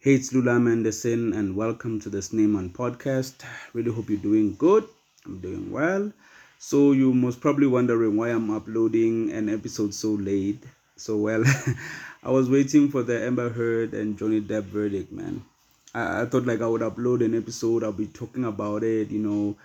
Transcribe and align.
Hey, 0.00 0.14
it's 0.14 0.32
Lula 0.32 0.52
Anderson, 0.52 1.32
and 1.32 1.56
welcome 1.56 1.98
to 2.02 2.08
the 2.08 2.18
Snayman 2.18 2.70
podcast. 2.70 3.44
Really 3.72 3.90
hope 3.90 4.08
you're 4.08 4.20
doing 4.20 4.54
good. 4.54 4.84
I'm 5.26 5.40
doing 5.40 5.72
well. 5.72 6.12
So, 6.60 6.92
you 6.92 7.12
most 7.12 7.40
probably 7.40 7.66
wondering 7.66 8.16
why 8.16 8.28
I'm 8.28 8.48
uploading 8.48 9.32
an 9.32 9.48
episode 9.48 9.92
so 9.92 10.10
late. 10.10 10.62
So, 10.94 11.16
well, 11.16 11.42
I 12.22 12.30
was 12.30 12.48
waiting 12.48 12.90
for 12.90 13.02
the 13.02 13.26
Amber 13.26 13.48
Heard 13.48 13.92
and 13.92 14.16
Johnny 14.16 14.40
Depp 14.40 14.66
verdict, 14.66 15.10
man. 15.10 15.44
I, 15.92 16.22
I 16.22 16.26
thought 16.26 16.46
like 16.46 16.60
I 16.60 16.68
would 16.68 16.82
upload 16.82 17.24
an 17.24 17.36
episode, 17.36 17.82
I'll 17.82 17.90
be 17.90 18.06
talking 18.06 18.44
about 18.44 18.84
it, 18.84 19.10
you 19.10 19.18
know, 19.18 19.56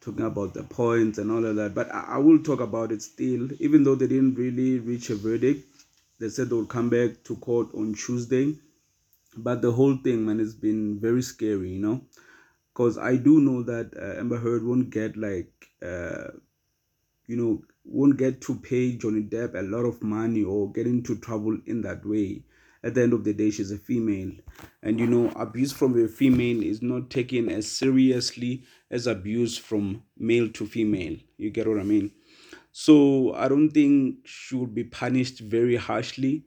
talking 0.00 0.24
about 0.24 0.54
the 0.54 0.62
points 0.62 1.18
and 1.18 1.32
all 1.32 1.44
of 1.44 1.56
that. 1.56 1.74
But 1.74 1.92
I, 1.92 2.04
I 2.10 2.18
will 2.18 2.38
talk 2.44 2.60
about 2.60 2.92
it 2.92 3.02
still, 3.02 3.48
even 3.58 3.82
though 3.82 3.96
they 3.96 4.06
didn't 4.06 4.36
really 4.36 4.78
reach 4.78 5.10
a 5.10 5.16
verdict. 5.16 5.66
They 6.20 6.28
said 6.28 6.48
they'll 6.48 6.64
come 6.64 6.90
back 6.90 7.24
to 7.24 7.34
court 7.34 7.74
on 7.74 7.94
Tuesday 7.94 8.54
but 9.36 9.62
the 9.62 9.72
whole 9.72 9.96
thing 9.96 10.24
man 10.26 10.38
has 10.38 10.54
been 10.54 10.98
very 11.00 11.22
scary 11.22 11.70
you 11.72 11.80
know? 11.80 12.02
Because 12.72 12.98
i 12.98 13.16
do 13.16 13.40
know 13.40 13.62
that 13.64 13.92
uh, 13.96 14.18
amber 14.20 14.38
heard 14.38 14.64
won't 14.64 14.90
get 14.90 15.16
like 15.16 15.52
uh, 15.82 16.28
you 17.26 17.36
know 17.36 17.62
won't 17.84 18.16
get 18.18 18.40
to 18.40 18.54
pay 18.56 18.96
johnny 18.96 19.22
depp 19.22 19.54
a 19.54 19.62
lot 19.62 19.84
of 19.84 20.02
money 20.02 20.42
or 20.44 20.70
get 20.72 20.86
into 20.86 21.16
trouble 21.18 21.58
in 21.66 21.80
that 21.82 22.04
way. 22.04 22.44
At 22.82 22.94
the 22.94 23.02
end 23.02 23.12
of 23.12 23.24
the 23.24 23.34
day 23.34 23.50
she's 23.50 23.70
a 23.72 23.78
female. 23.78 24.32
And 24.82 24.98
you 24.98 25.06
know 25.06 25.30
abuse 25.36 25.72
from 25.72 26.02
a 26.02 26.08
female 26.08 26.62
is 26.62 26.80
not 26.82 27.10
taken 27.10 27.48
as 27.50 27.70
seriously 27.70 28.64
as 28.90 29.06
abuse 29.06 29.58
from 29.58 30.02
male 30.18 30.48
to 30.50 30.66
female. 30.66 31.16
You 31.36 31.50
get 31.50 31.66
what 31.68 31.78
i 31.78 31.82
mean? 31.84 32.12
So 32.72 33.34
i 33.34 33.48
don't 33.48 33.70
think 33.70 34.26
she 34.26 34.56
would 34.56 34.74
be 34.74 34.84
punished 34.84 35.40
very 35.40 35.76
harshly 35.76 36.44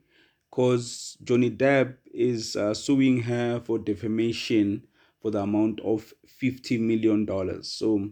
because 0.49 1.17
Johnny 1.23 1.49
Depp 1.51 1.97
is 2.13 2.55
uh, 2.55 2.73
suing 2.73 3.23
her 3.23 3.59
for 3.59 3.79
defamation 3.79 4.87
for 5.21 5.31
the 5.31 5.41
amount 5.41 5.79
of 5.81 6.13
$50 6.27 6.77
million. 6.77 7.27
So, 7.63 8.11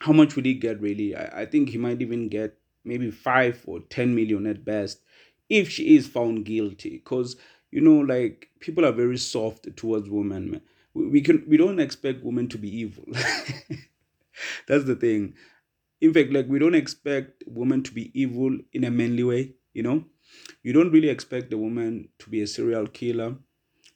how 0.00 0.12
much 0.12 0.36
would 0.36 0.46
he 0.46 0.54
get 0.54 0.80
really? 0.80 1.14
I, 1.16 1.42
I 1.42 1.46
think 1.46 1.70
he 1.70 1.78
might 1.78 2.02
even 2.02 2.28
get 2.28 2.58
maybe 2.84 3.10
5 3.10 3.64
or 3.66 3.80
10 3.80 4.14
million 4.14 4.46
at 4.46 4.64
best 4.64 5.02
if 5.48 5.70
she 5.70 5.96
is 5.96 6.06
found 6.06 6.44
guilty. 6.44 6.90
Because, 6.98 7.36
you 7.70 7.80
know, 7.80 7.98
like 7.98 8.48
people 8.60 8.84
are 8.84 8.92
very 8.92 9.18
soft 9.18 9.68
towards 9.76 10.10
women. 10.10 10.60
We, 10.94 11.08
we, 11.08 11.20
can, 11.22 11.44
we 11.48 11.56
don't 11.56 11.80
expect 11.80 12.24
women 12.24 12.48
to 12.48 12.58
be 12.58 12.68
evil. 12.74 13.04
That's 14.68 14.84
the 14.84 14.96
thing. 14.96 15.34
In 16.00 16.14
fact, 16.14 16.32
like 16.32 16.48
we 16.48 16.58
don't 16.58 16.74
expect 16.74 17.44
women 17.46 17.82
to 17.84 17.94
be 17.94 18.10
evil 18.20 18.58
in 18.72 18.84
a 18.84 18.90
manly 18.90 19.24
way, 19.24 19.54
you 19.76 19.82
know? 19.82 19.98
you 20.62 20.72
don't 20.72 20.92
really 20.92 21.08
expect 21.08 21.52
a 21.52 21.58
woman 21.58 22.08
to 22.18 22.30
be 22.30 22.42
a 22.42 22.46
serial 22.46 22.86
killer, 22.86 23.36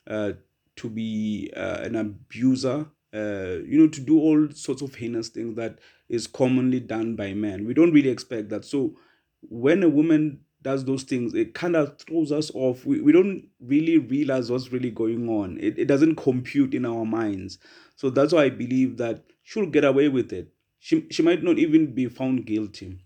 uh, 0.07 0.33
to 0.75 0.89
be 0.89 1.51
uh, 1.55 1.79
an 1.81 1.95
abuser, 1.95 2.85
uh, 3.13 3.57
you 3.65 3.77
know, 3.77 3.87
to 3.87 4.01
do 4.01 4.19
all 4.19 4.47
sorts 4.51 4.81
of 4.81 4.95
heinous 4.95 5.29
things 5.29 5.55
that 5.55 5.79
is 6.09 6.27
commonly 6.27 6.79
done 6.79 7.15
by 7.15 7.33
men. 7.33 7.65
We 7.65 7.73
don't 7.73 7.91
really 7.91 8.09
expect 8.09 8.49
that. 8.49 8.65
So 8.65 8.95
when 9.41 9.83
a 9.83 9.89
woman 9.89 10.41
does 10.61 10.85
those 10.85 11.03
things, 11.03 11.33
it 11.33 11.53
kind 11.53 11.75
of 11.75 11.97
throws 11.97 12.31
us 12.31 12.51
off. 12.53 12.85
We, 12.85 13.01
we 13.01 13.11
don't 13.11 13.47
really 13.59 13.97
realize 13.97 14.51
what's 14.51 14.71
really 14.71 14.91
going 14.91 15.27
on. 15.27 15.57
It, 15.59 15.77
it 15.77 15.85
doesn't 15.85 16.15
compute 16.15 16.73
in 16.73 16.85
our 16.85 17.05
minds. 17.05 17.57
So 17.95 18.09
that's 18.09 18.33
why 18.33 18.43
I 18.43 18.49
believe 18.49 18.97
that 18.97 19.23
she'll 19.43 19.65
get 19.65 19.83
away 19.83 20.07
with 20.07 20.31
it. 20.31 20.53
She, 20.79 21.07
she 21.11 21.21
might 21.21 21.43
not 21.43 21.59
even 21.59 21.93
be 21.93 22.07
found 22.07 22.45
guilty. 22.45 22.99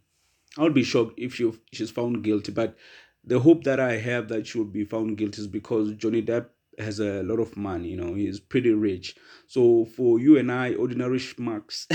I'll 0.57 0.69
be 0.69 0.83
shocked 0.83 1.15
if 1.17 1.35
she, 1.35 1.51
she's 1.71 1.91
found 1.91 2.23
guilty, 2.23 2.51
but 2.51 2.75
the 3.23 3.39
hope 3.39 3.63
that 3.63 3.79
I 3.79 3.97
have 3.97 4.29
that 4.29 4.47
she 4.47 4.57
will 4.57 4.65
be 4.65 4.85
found 4.85 5.17
guilty 5.17 5.41
is 5.41 5.47
because 5.47 5.93
Johnny 5.93 6.21
Depp 6.21 6.47
has 6.77 6.99
a 6.99 7.23
lot 7.23 7.39
of 7.39 7.55
money, 7.57 7.89
you 7.89 7.97
know, 7.97 8.13
he's 8.13 8.39
pretty 8.39 8.71
rich. 8.71 9.15
So 9.47 9.85
for 9.85 10.19
you 10.19 10.37
and 10.37 10.51
I, 10.51 10.73
ordinary 10.73 11.19
schmucks, 11.19 11.87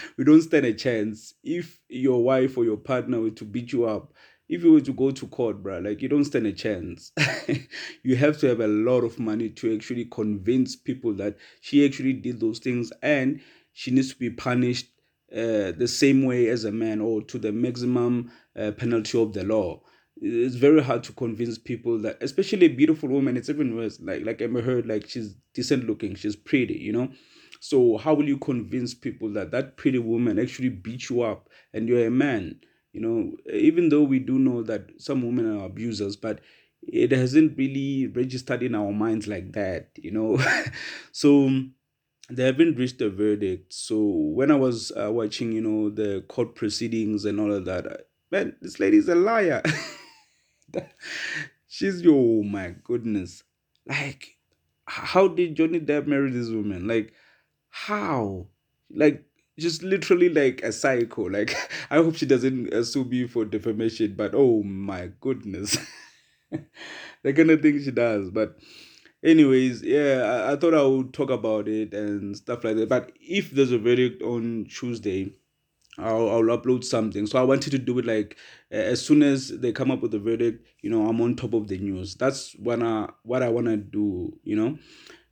we 0.16 0.24
don't 0.24 0.42
stand 0.42 0.66
a 0.66 0.74
chance. 0.74 1.34
If 1.42 1.80
your 1.88 2.22
wife 2.22 2.56
or 2.56 2.64
your 2.64 2.76
partner 2.78 3.20
were 3.20 3.30
to 3.30 3.44
beat 3.44 3.72
you 3.72 3.84
up, 3.84 4.12
if 4.48 4.62
you 4.62 4.72
were 4.72 4.80
to 4.80 4.92
go 4.92 5.10
to 5.10 5.26
court, 5.26 5.62
bro, 5.62 5.80
like 5.80 6.00
you 6.02 6.08
don't 6.08 6.24
stand 6.24 6.46
a 6.46 6.52
chance. 6.52 7.12
you 8.02 8.16
have 8.16 8.38
to 8.38 8.46
have 8.46 8.60
a 8.60 8.68
lot 8.68 9.00
of 9.00 9.18
money 9.18 9.50
to 9.50 9.74
actually 9.74 10.04
convince 10.06 10.76
people 10.76 11.12
that 11.14 11.36
she 11.60 11.84
actually 11.84 12.12
did 12.12 12.40
those 12.40 12.58
things 12.58 12.92
and 13.02 13.40
she 13.72 13.90
needs 13.90 14.12
to 14.12 14.18
be 14.18 14.30
punished 14.30 14.86
uh, 15.32 15.72
the 15.72 15.88
same 15.88 16.24
way 16.24 16.48
as 16.48 16.64
a 16.64 16.72
man 16.72 17.00
or 17.00 17.22
to 17.22 17.38
the 17.38 17.52
maximum 17.52 18.30
uh, 18.58 18.70
penalty 18.72 19.20
of 19.20 19.32
the 19.32 19.44
law. 19.44 19.82
It's 20.18 20.54
very 20.54 20.82
hard 20.82 21.02
to 21.04 21.12
convince 21.12 21.58
people 21.58 21.98
that 22.00 22.16
especially 22.22 22.66
a 22.66 22.70
beautiful 22.74 23.08
woman 23.10 23.36
it's 23.36 23.50
even 23.50 23.76
worse. 23.76 24.00
Like 24.00 24.24
like 24.24 24.40
Amber 24.40 24.62
Heard 24.62 24.86
like 24.86 25.08
she's 25.08 25.34
decent 25.52 25.86
looking 25.86 26.14
she's 26.14 26.36
pretty 26.36 26.74
you 26.78 26.92
know? 26.92 27.10
So 27.60 27.96
how 27.98 28.14
will 28.14 28.26
you 28.28 28.38
convince 28.38 28.94
people 28.94 29.30
that 29.32 29.50
that 29.50 29.76
pretty 29.76 29.98
woman 29.98 30.38
actually 30.38 30.68
beat 30.70 31.10
you 31.10 31.22
up 31.22 31.48
and 31.74 31.88
you're 31.88 32.06
a 32.06 32.10
man? 32.10 32.60
You 32.92 33.00
know 33.02 33.32
even 33.52 33.90
though 33.90 34.04
we 34.04 34.18
do 34.18 34.38
know 34.38 34.62
that 34.62 34.88
some 34.98 35.22
women 35.26 35.54
are 35.58 35.66
abusers 35.66 36.16
but 36.16 36.40
it 36.82 37.10
hasn't 37.12 37.58
really 37.58 38.06
registered 38.06 38.62
in 38.62 38.74
our 38.74 38.92
minds 38.92 39.26
like 39.26 39.52
that 39.52 39.90
you 39.96 40.12
know? 40.12 40.38
So 41.12 41.50
they 42.30 42.44
haven't 42.44 42.76
reached 42.76 43.00
a 43.00 43.08
verdict 43.10 43.72
so 43.72 43.98
when 43.98 44.50
i 44.50 44.54
was 44.54 44.92
uh, 45.00 45.10
watching 45.12 45.52
you 45.52 45.60
know 45.60 45.90
the 45.90 46.24
court 46.28 46.54
proceedings 46.54 47.24
and 47.24 47.38
all 47.38 47.52
of 47.52 47.64
that 47.64 48.08
man 48.30 48.54
this 48.60 48.80
lady's 48.80 49.08
a 49.08 49.14
liar 49.14 49.62
she's 51.68 52.02
oh 52.06 52.42
my 52.42 52.74
goodness. 52.84 53.42
Like, 53.86 54.36
how 54.86 55.28
did 55.28 55.56
Johnny 55.56 55.80
Depp 55.80 56.06
marry 56.06 56.30
this 56.30 56.48
woman? 56.48 56.88
Like, 56.88 57.12
how? 57.68 58.48
Like, 58.90 59.24
just 59.58 59.82
literally 59.82 60.28
like 60.28 60.62
a 60.62 60.72
psycho. 60.72 61.28
Like, 61.30 61.54
I 61.90 61.96
hope 61.96 62.16
she 62.16 62.26
doesn't 62.26 62.72
uh, 62.72 62.84
sue 62.84 63.04
me 63.04 63.26
for 63.26 63.44
defamation, 63.44 64.14
but 64.16 64.32
oh 64.34 64.62
my 64.62 65.10
goodness. 65.20 65.76
the 66.50 67.32
kind 67.32 67.50
of 67.50 67.62
thing 67.62 67.82
she 67.82 67.90
does. 67.90 68.30
But, 68.30 68.56
anyways, 69.26 69.82
yeah, 69.82 70.44
I, 70.48 70.52
I 70.52 70.56
thought 70.56 70.74
I 70.74 70.82
would 70.82 71.12
talk 71.12 71.30
about 71.30 71.68
it 71.68 71.94
and 71.94 72.36
stuff 72.36 72.64
like 72.64 72.76
that. 72.76 72.88
But 72.88 73.12
if 73.20 73.50
there's 73.50 73.72
a 73.72 73.78
verdict 73.78 74.22
on 74.22 74.66
Tuesday, 74.70 75.34
I'll, 75.98 76.30
I'll 76.30 76.58
upload 76.58 76.84
something. 76.84 77.26
So 77.26 77.38
I 77.38 77.42
wanted 77.44 77.70
to 77.70 77.78
do 77.78 77.98
it 77.98 78.06
like 78.06 78.36
as 78.70 79.04
soon 79.04 79.22
as 79.22 79.48
they 79.48 79.72
come 79.72 79.90
up 79.90 80.02
with 80.02 80.12
the 80.12 80.18
verdict, 80.18 80.66
you 80.82 80.90
know, 80.90 81.08
I'm 81.08 81.20
on 81.20 81.36
top 81.36 81.54
of 81.54 81.68
the 81.68 81.78
news. 81.78 82.14
That's 82.14 82.54
what 82.56 82.82
I 82.82 83.08
what 83.24 83.42
I 83.42 83.48
want 83.48 83.66
to 83.66 83.76
do, 83.76 84.38
you 84.44 84.56
know, 84.56 84.78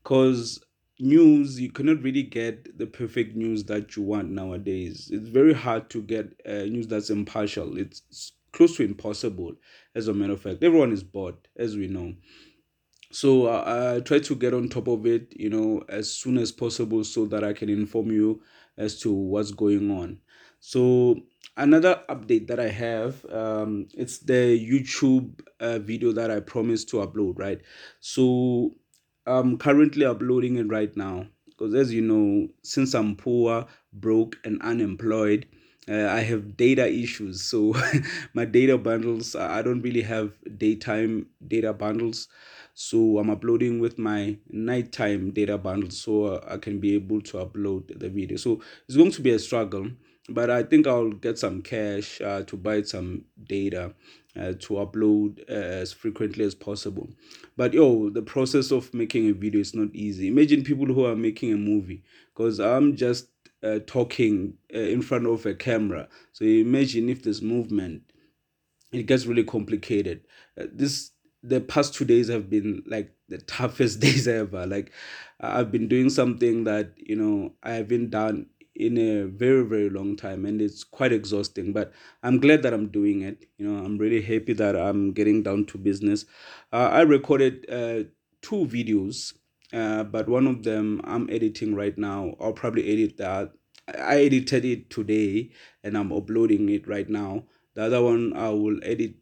because 0.03 0.65
news 1.00 1.61
you 1.61 1.71
cannot 1.71 2.03
really 2.03 2.22
get 2.22 2.78
the 2.78 2.87
perfect 2.87 3.37
news 3.37 3.65
that 3.65 3.97
you 3.97 4.03
want 4.03 4.31
nowadays. 4.31 5.11
It's 5.12 5.28
very 5.28 5.55
hard 5.55 5.91
to 5.91 6.03
get 6.03 6.32
uh, 6.49 6.65
news 6.65 6.87
that's 6.87 7.11
impartial. 7.11 7.76
It's 7.78 8.32
close 8.53 8.76
to 8.76 8.84
impossible, 8.84 9.55
as 9.94 10.09
a 10.09 10.15
matter 10.15 10.34
of 10.34 10.41
fact. 10.43 10.62
Everyone 10.62 10.93
is 10.93 11.03
bored, 11.03 11.37
as 11.56 11.76
we 11.76 11.88
know. 11.88 12.15
So 13.14 13.47
I, 13.47 13.94
I 13.94 14.00
try 14.00 14.19
to 14.19 14.34
get 14.34 14.54
on 14.54 14.69
top 14.69 14.88
of 14.88 15.06
it, 15.06 15.32
you 15.36 15.48
know, 15.48 15.84
as 15.88 16.10
soon 16.10 16.36
as 16.36 16.50
possible, 16.50 17.04
so 17.04 17.26
that 17.26 17.44
I 17.44 17.52
can 17.52 17.69
inform 17.69 18.10
you 18.10 18.42
as 18.76 18.98
to 19.02 19.12
what's 19.12 19.52
going 19.52 19.88
on. 19.92 20.19
So 20.58 21.20
another 21.56 22.02
update 22.08 22.48
that 22.48 22.58
I 22.58 22.69
have, 22.70 23.25
um, 23.26 23.86
it's 23.94 24.19
the 24.19 24.58
YouTube 24.58 25.38
uh, 25.60 25.78
video 25.78 26.10
that 26.10 26.32
I 26.32 26.41
promised 26.41 26.88
to 26.88 26.97
upload, 26.97 27.38
right? 27.38 27.60
So 28.00 28.75
I'm 29.26 29.58
currently 29.58 30.04
uploading 30.04 30.56
it 30.56 30.69
right 30.69 30.94
now 30.96 31.28
because, 31.46 31.72
as 31.72 31.94
you 31.94 32.02
know, 32.02 32.48
since 32.64 32.94
I'm 32.94 33.14
poor, 33.14 33.66
broke, 33.92 34.38
and 34.42 34.60
unemployed, 34.60 35.46
uh, 35.89 36.09
I 36.09 36.21
have 36.21 36.56
data 36.56 36.87
issues. 36.87 37.43
So 37.43 37.75
my 38.34 38.45
data 38.45 38.78
bundles, 38.78 39.37
I 39.37 39.62
don't 39.62 39.83
really 39.83 40.03
have 40.03 40.33
daytime 40.56 41.27
data 41.47 41.72
bundles. 41.72 42.28
So 42.75 43.19
I'm 43.19 43.31
uploading 43.31 43.78
with 43.81 43.99
my 43.99 44.37
nighttime 44.49 45.31
data 45.31 45.58
bundle 45.58 45.91
so 45.91 46.43
I 46.49 46.56
can 46.56 46.81
be 46.81 46.94
able 46.94 47.20
to 47.23 47.38
upload 47.38 47.99
the 47.99 48.08
video. 48.08 48.37
So 48.37 48.61
it's 48.88 48.97
going 48.97 49.12
to 49.12 49.23
be 49.23 49.31
a 49.31 49.38
struggle 49.38 49.91
but 50.29 50.50
I 50.50 50.62
think 50.62 50.87
I'll 50.87 51.11
get 51.11 51.38
some 51.38 51.61
cash 51.62 52.20
uh, 52.20 52.43
to 52.44 52.56
buy 52.56 52.82
some 52.82 53.25
data 53.47 53.93
uh, 54.37 54.53
to 54.58 54.75
upload 54.75 55.41
uh, 55.50 55.53
as 55.53 55.93
frequently 55.93 56.44
as 56.44 56.55
possible. 56.55 57.11
But 57.56 57.75
yo, 57.75 58.08
the 58.11 58.23
process 58.23 58.70
of 58.70 58.93
making 58.94 59.29
a 59.29 59.32
video 59.32 59.61
is 59.61 59.75
not 59.75 59.94
easy. 59.94 60.29
Imagine 60.29 60.64
people 60.64 60.87
who 60.87 61.05
are 61.05 61.17
making 61.17 61.53
a 61.53 61.56
movie 61.56 62.03
because 62.35 62.58
I'm 62.58 62.97
just 62.97 63.29
uh, 63.64 63.78
talking 63.87 64.55
uh, 64.75 64.78
in 64.78 65.02
front 65.02 65.26
of 65.26 65.46
a 65.46 65.55
camera. 65.55 66.08
So 66.32 66.44
imagine 66.44 67.08
if 67.08 67.22
this 67.22 67.40
movement, 67.40 68.02
it 68.93 69.06
gets 69.06 69.26
really 69.26 69.44
complicated. 69.44 70.22
Uh, 70.61 70.66
this 70.72 71.11
the 71.43 71.61
past 71.61 71.94
two 71.94 72.05
days 72.06 72.28
have 72.28 72.49
been 72.49 72.82
like 72.87 73.14
the 73.28 73.38
toughest 73.38 74.00
days 74.06 74.28
ever. 74.28 74.66
Like 74.66 74.93
I've 75.40 75.72
been 75.72 75.88
doing 75.88 76.11
something 76.11 76.64
that 76.64 76.93
you 76.96 77.16
know 77.16 77.55
I 77.62 77.72
haven't 77.72 78.11
done 78.11 78.46
in 78.75 78.99
a 78.99 79.25
very 79.25 79.62
very 79.64 79.88
long 79.88 80.17
time 80.17 80.44
and 80.44 80.60
it's 80.60 80.82
quite 80.82 81.12
exhausting 81.12 81.72
but 81.72 81.93
i'm 82.25 82.40
glad 82.40 82.62
that 82.62 82.75
i'm 82.75 82.88
doing 82.88 83.22
it 83.22 83.46
you 83.56 83.64
know 83.64 83.84
i'm 83.84 83.96
really 83.99 84.20
happy 84.20 84.52
that 84.52 84.75
i'm 84.75 85.12
getting 85.12 85.44
down 85.44 85.64
to 85.64 85.78
business 85.78 86.25
uh, 86.72 86.88
i 86.90 87.02
recorded 87.02 87.64
uh, 87.70 88.02
two 88.43 88.67
videos 88.67 89.32
uh, 89.72 90.05
but 90.05 90.28
one 90.28 90.46
of 90.46 90.62
them 90.62 91.00
I'm 91.05 91.28
editing 91.31 91.75
right 91.75 91.96
now. 91.96 92.34
I'll 92.40 92.52
probably 92.52 92.90
edit 92.90 93.16
that. 93.19 93.52
I 93.88 94.22
edited 94.22 94.64
it 94.64 94.90
today 94.90 95.50
and 95.82 95.96
I'm 95.96 96.12
uploading 96.12 96.69
it 96.69 96.87
right 96.88 97.08
now. 97.08 97.44
The 97.75 97.84
other 97.84 98.02
one 98.02 98.32
I 98.34 98.50
will 98.50 98.78
edit 98.82 99.16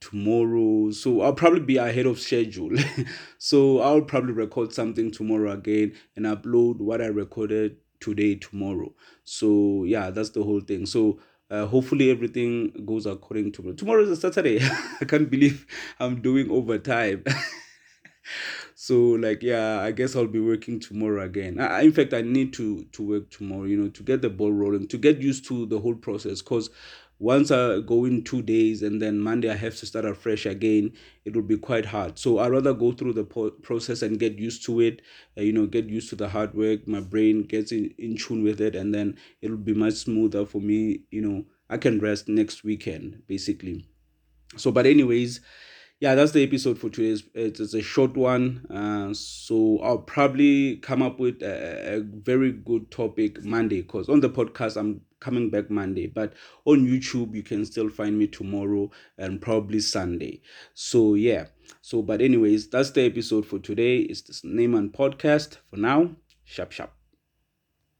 tomorrow. 0.00 0.90
So 0.90 1.22
I'll 1.22 1.32
probably 1.32 1.60
be 1.60 1.78
ahead 1.78 2.06
of 2.06 2.20
schedule. 2.20 2.76
so 3.38 3.80
I'll 3.80 4.02
probably 4.02 4.32
record 4.32 4.72
something 4.72 5.10
tomorrow 5.10 5.52
again 5.52 5.94
and 6.16 6.26
upload 6.26 6.78
what 6.78 7.00
I 7.00 7.06
recorded 7.06 7.78
today 8.00 8.34
tomorrow. 8.36 8.92
So 9.24 9.84
yeah, 9.84 10.10
that's 10.10 10.30
the 10.30 10.42
whole 10.44 10.60
thing. 10.60 10.86
So 10.86 11.20
uh, 11.50 11.66
hopefully 11.66 12.10
everything 12.10 12.84
goes 12.84 13.06
according 13.06 13.52
to 13.52 13.72
tomorrow 13.74 14.02
is 14.02 14.10
a 14.10 14.16
Saturday. 14.16 14.60
I 15.00 15.04
can't 15.06 15.30
believe 15.30 15.66
I'm 15.98 16.20
doing 16.20 16.50
overtime. 16.50 17.24
so 18.86 18.96
like 19.24 19.42
yeah 19.42 19.80
i 19.80 19.90
guess 19.90 20.14
i'll 20.14 20.26
be 20.26 20.40
working 20.40 20.78
tomorrow 20.78 21.24
again. 21.24 21.58
I, 21.58 21.80
in 21.80 21.92
fact 21.92 22.12
i 22.12 22.20
need 22.20 22.52
to 22.52 22.84
to 22.92 23.02
work 23.02 23.30
tomorrow 23.30 23.64
you 23.64 23.78
know 23.78 23.88
to 23.88 24.02
get 24.02 24.20
the 24.20 24.28
ball 24.28 24.52
rolling 24.52 24.88
to 24.88 24.98
get 24.98 25.22
used 25.22 25.46
to 25.48 25.64
the 25.64 25.80
whole 25.80 25.94
process. 25.94 26.42
Because 26.42 26.68
once 27.18 27.50
i 27.50 27.80
go 27.80 28.04
in 28.04 28.24
two 28.24 28.42
days 28.42 28.82
and 28.82 29.00
then 29.00 29.18
monday 29.20 29.48
i 29.48 29.54
have 29.54 29.74
to 29.76 29.86
start 29.86 30.04
afresh 30.04 30.44
again 30.44 30.92
it 31.24 31.34
will 31.34 31.48
be 31.54 31.56
quite 31.56 31.86
hard. 31.86 32.18
So 32.18 32.36
i 32.38 32.48
rather 32.50 32.74
go 32.74 32.92
through 32.92 33.14
the 33.14 33.24
po- 33.24 33.52
process 33.52 34.02
and 34.02 34.18
get 34.20 34.38
used 34.38 34.66
to 34.66 34.80
it 34.82 35.00
uh, 35.38 35.40
you 35.40 35.54
know 35.54 35.64
get 35.64 35.86
used 35.88 36.10
to 36.10 36.16
the 36.16 36.28
hard 36.28 36.52
work 36.54 36.86
my 36.86 37.00
brain 37.00 37.44
gets 37.44 37.72
in, 37.72 37.94
in 37.96 38.18
tune 38.18 38.44
with 38.44 38.60
it 38.60 38.76
and 38.76 38.94
then 38.94 39.16
it'll 39.40 39.56
be 39.56 39.72
much 39.72 39.94
smoother 39.94 40.44
for 40.44 40.60
me 40.60 41.00
you 41.10 41.22
know. 41.22 41.46
I 41.70 41.78
can 41.78 41.98
rest 41.98 42.28
next 42.28 42.62
weekend 42.62 43.22
basically. 43.26 43.88
So 44.58 44.70
but 44.70 44.84
anyways 44.84 45.40
yeah, 46.00 46.14
that's 46.14 46.32
the 46.32 46.42
episode 46.42 46.78
for 46.78 46.90
today. 46.90 47.10
It's, 47.34 47.60
it's 47.60 47.74
a 47.74 47.82
short 47.82 48.16
one, 48.16 48.66
uh, 48.70 49.14
so 49.14 49.78
I'll 49.80 49.98
probably 49.98 50.76
come 50.76 51.02
up 51.02 51.18
with 51.18 51.42
a, 51.42 51.96
a 51.96 52.00
very 52.00 52.52
good 52.52 52.90
topic 52.90 53.44
Monday. 53.44 53.82
Cause 53.82 54.08
on 54.08 54.20
the 54.20 54.28
podcast 54.28 54.76
I'm 54.76 55.00
coming 55.20 55.50
back 55.50 55.70
Monday, 55.70 56.06
but 56.06 56.34
on 56.66 56.86
YouTube 56.86 57.34
you 57.34 57.42
can 57.42 57.64
still 57.64 57.88
find 57.88 58.18
me 58.18 58.26
tomorrow 58.26 58.90
and 59.16 59.40
probably 59.40 59.80
Sunday. 59.80 60.42
So 60.74 61.14
yeah. 61.14 61.46
So 61.80 62.02
but 62.02 62.20
anyways, 62.20 62.68
that's 62.68 62.90
the 62.90 63.02
episode 63.02 63.46
for 63.46 63.58
today. 63.58 63.98
It's 63.98 64.22
the 64.22 64.48
Neyman 64.48 64.90
podcast 64.92 65.58
for 65.70 65.76
now. 65.76 66.10
Sharp 66.44 66.72
sharp. 66.72 67.03